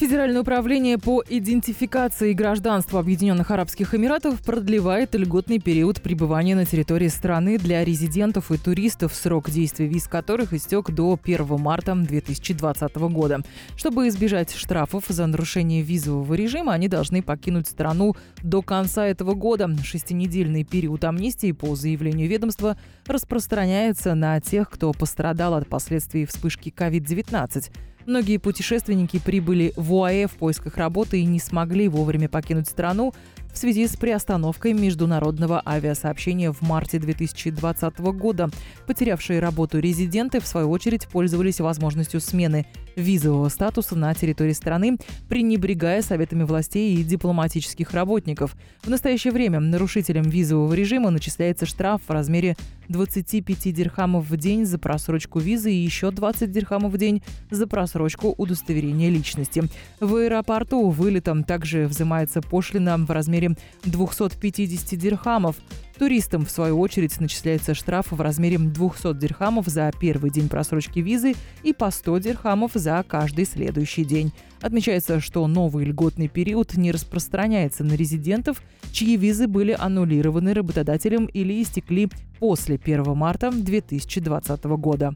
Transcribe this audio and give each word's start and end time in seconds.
Федеральное 0.00 0.40
управление 0.40 0.96
по 0.96 1.22
идентификации 1.28 2.32
гражданства 2.32 3.00
Объединенных 3.00 3.50
Арабских 3.50 3.94
Эмиратов 3.94 4.40
продлевает 4.40 5.14
льготный 5.14 5.58
период 5.58 6.00
пребывания 6.00 6.54
на 6.54 6.64
территории 6.64 7.08
страны 7.08 7.58
для 7.58 7.84
резидентов 7.84 8.50
и 8.50 8.56
туристов, 8.56 9.14
срок 9.14 9.50
действия 9.50 9.88
виз 9.88 10.08
которых 10.08 10.54
истек 10.54 10.90
до 10.90 11.20
1 11.22 11.46
марта 11.60 11.94
2020 11.94 12.96
года. 12.96 13.42
Чтобы 13.76 14.08
избежать 14.08 14.54
штрафов 14.54 15.04
за 15.06 15.26
нарушение 15.26 15.82
визового 15.82 16.32
режима, 16.32 16.72
они 16.72 16.88
должны 16.88 17.20
покинуть 17.22 17.68
страну 17.68 18.16
до 18.42 18.62
конца 18.62 19.04
этого 19.04 19.34
года. 19.34 19.68
Шестинедельный 19.84 20.64
период 20.64 21.04
амнистии 21.04 21.52
по 21.52 21.74
заявлению 21.74 22.26
ведомства 22.26 22.78
распространяется 23.04 24.14
на 24.14 24.40
тех, 24.40 24.70
кто 24.70 24.94
пострадал 24.94 25.52
от 25.52 25.68
последствий 25.68 26.24
вспышки 26.24 26.72
COVID-19. 26.74 27.70
Многие 28.06 28.38
путешественники 28.38 29.18
прибыли 29.18 29.72
в 29.76 29.92
УАЭ 29.92 30.26
в 30.26 30.32
поисках 30.32 30.76
работы 30.76 31.20
и 31.20 31.26
не 31.26 31.38
смогли 31.38 31.88
вовремя 31.88 32.28
покинуть 32.28 32.68
страну 32.68 33.12
в 33.52 33.58
связи 33.58 33.86
с 33.86 33.96
приостановкой 33.96 34.72
международного 34.72 35.62
авиасообщения 35.66 36.52
в 36.52 36.62
марте 36.62 36.98
2020 36.98 37.98
года. 37.98 38.50
Потерявшие 38.86 39.40
работу 39.40 39.78
резиденты, 39.78 40.40
в 40.40 40.46
свою 40.46 40.70
очередь, 40.70 41.08
пользовались 41.08 41.60
возможностью 41.60 42.20
смены 42.20 42.66
визового 42.96 43.48
статуса 43.48 43.96
на 43.96 44.14
территории 44.14 44.52
страны, 44.52 44.98
пренебрегая 45.28 46.02
советами 46.02 46.44
властей 46.44 46.94
и 46.96 47.04
дипломатических 47.04 47.92
работников. 47.92 48.56
В 48.82 48.88
настоящее 48.90 49.32
время 49.32 49.60
нарушителям 49.60 50.24
визового 50.24 50.72
режима 50.74 51.10
начисляется 51.10 51.66
штраф 51.66 52.02
в 52.06 52.10
размере 52.10 52.56
25 52.88 53.72
дирхамов 53.72 54.28
в 54.28 54.36
день 54.36 54.66
за 54.66 54.78
просрочку 54.78 55.38
визы 55.38 55.72
и 55.72 55.76
еще 55.76 56.10
20 56.10 56.50
дирхамов 56.50 56.92
в 56.92 56.98
день 56.98 57.22
за 57.50 57.66
просрочку 57.66 58.34
удостоверения 58.36 59.10
личности. 59.10 59.62
В 60.00 60.16
аэропорту 60.16 60.88
вылетом 60.90 61.44
также 61.44 61.86
взимается 61.86 62.42
пошлина 62.42 62.98
в 62.98 63.10
размере 63.10 63.39
250 63.84 64.98
дирхамов. 64.98 65.56
Туристам, 65.98 66.46
в 66.46 66.50
свою 66.50 66.80
очередь, 66.80 67.20
начисляется 67.20 67.74
штраф 67.74 68.10
в 68.10 68.20
размере 68.20 68.58
200 68.58 69.18
дирхамов 69.18 69.66
за 69.66 69.90
первый 70.00 70.30
день 70.30 70.48
просрочки 70.48 71.00
визы 71.00 71.34
и 71.62 71.72
по 71.72 71.90
100 71.90 72.18
дирхамов 72.18 72.72
за 72.74 73.04
каждый 73.06 73.44
следующий 73.44 74.04
день. 74.04 74.32
Отмечается, 74.62 75.20
что 75.20 75.46
новый 75.46 75.84
льготный 75.84 76.28
период 76.28 76.76
не 76.76 76.92
распространяется 76.92 77.84
на 77.84 77.94
резидентов, 77.94 78.62
чьи 78.92 79.16
визы 79.16 79.46
были 79.46 79.76
аннулированы 79.78 80.54
работодателем 80.54 81.26
или 81.26 81.62
истекли 81.62 82.08
после 82.38 82.76
1 82.82 83.14
марта 83.16 83.50
2020 83.50 84.64
года. 84.64 85.12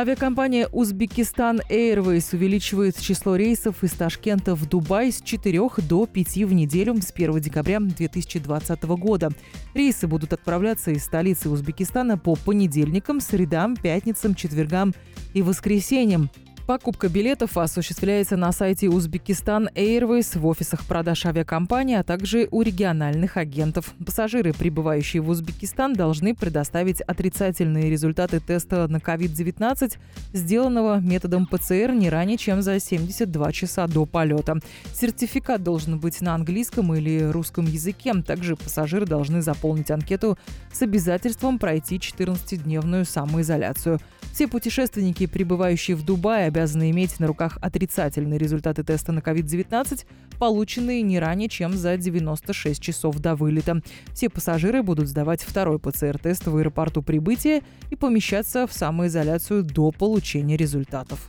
Авиакомпания 0.00 0.66
«Узбекистан 0.72 1.60
Airways 1.68 2.34
увеличивает 2.34 2.98
число 2.98 3.36
рейсов 3.36 3.84
из 3.84 3.92
Ташкента 3.92 4.54
в 4.54 4.66
Дубай 4.66 5.12
с 5.12 5.20
4 5.20 5.60
до 5.86 6.06
5 6.06 6.36
в 6.36 6.54
неделю 6.54 6.96
с 7.02 7.12
1 7.12 7.38
декабря 7.38 7.80
2020 7.80 8.82
года. 8.84 9.28
Рейсы 9.74 10.06
будут 10.06 10.32
отправляться 10.32 10.90
из 10.90 11.04
столицы 11.04 11.50
Узбекистана 11.50 12.16
по 12.16 12.34
понедельникам, 12.34 13.20
средам, 13.20 13.76
пятницам, 13.76 14.34
четвергам 14.34 14.94
и 15.34 15.42
воскресеньям. 15.42 16.30
Покупка 16.70 17.08
билетов 17.08 17.58
осуществляется 17.58 18.36
на 18.36 18.52
сайте 18.52 18.88
Узбекистан 18.88 19.68
Airways 19.74 20.38
в 20.38 20.46
офисах 20.46 20.86
продаж 20.86 21.26
авиакомпании, 21.26 21.96
а 21.96 22.04
также 22.04 22.46
у 22.52 22.62
региональных 22.62 23.36
агентов. 23.36 23.92
Пассажиры, 24.06 24.52
прибывающие 24.52 25.20
в 25.20 25.28
Узбекистан, 25.30 25.94
должны 25.94 26.32
предоставить 26.32 27.00
отрицательные 27.00 27.90
результаты 27.90 28.38
теста 28.38 28.86
на 28.86 28.98
COVID-19, 28.98 29.96
сделанного 30.32 31.00
методом 31.00 31.48
ПЦР 31.48 31.90
не 31.90 32.08
ранее, 32.08 32.38
чем 32.38 32.62
за 32.62 32.78
72 32.78 33.50
часа 33.50 33.88
до 33.88 34.06
полета. 34.06 34.60
Сертификат 34.94 35.64
должен 35.64 35.98
быть 35.98 36.20
на 36.20 36.36
английском 36.36 36.94
или 36.94 37.24
русском 37.24 37.64
языке. 37.66 38.14
Также 38.22 38.54
пассажиры 38.54 39.06
должны 39.06 39.42
заполнить 39.42 39.90
анкету 39.90 40.38
с 40.72 40.80
обязательством 40.82 41.58
пройти 41.58 41.96
14-дневную 41.96 43.04
самоизоляцию. 43.06 43.98
Все 44.32 44.48
путешественники, 44.48 45.26
прибывающие 45.26 45.96
в 45.96 46.04
Дубай, 46.04 46.46
обязаны 46.46 46.90
иметь 46.90 47.20
на 47.20 47.26
руках 47.26 47.58
отрицательные 47.60 48.38
результаты 48.38 48.84
теста 48.84 49.12
на 49.12 49.18
COVID-19, 49.20 50.04
полученные 50.38 51.02
не 51.02 51.18
ранее, 51.18 51.48
чем 51.48 51.74
за 51.74 51.96
96 51.96 52.80
часов 52.80 53.18
до 53.18 53.34
вылета. 53.34 53.82
Все 54.14 54.30
пассажиры 54.30 54.82
будут 54.82 55.08
сдавать 55.08 55.42
второй 55.42 55.78
ПЦР-тест 55.78 56.46
в 56.46 56.56
аэропорту 56.56 57.02
прибытия 57.02 57.62
и 57.90 57.96
помещаться 57.96 58.66
в 58.66 58.72
самоизоляцию 58.72 59.62
до 59.62 59.90
получения 59.90 60.56
результатов. 60.56 61.28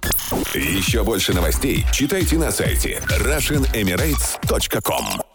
Еще 0.53 1.03
больше 1.03 1.33
новостей 1.33 1.83
читайте 1.91 2.37
на 2.37 2.51
сайте 2.51 3.01
RussianEmirates.com 3.19 5.30